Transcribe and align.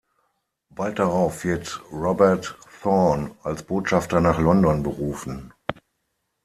Bald 0.71 0.97
darauf 0.97 1.43
wird 1.43 1.79
Robert 1.91 2.57
Thorn 2.81 3.37
als 3.43 3.61
Botschafter 3.61 4.19
nach 4.19 4.39
London 4.39 4.81
berufen. 4.81 5.53